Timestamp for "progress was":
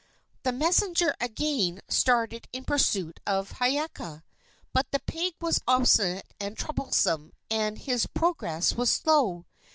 8.07-8.89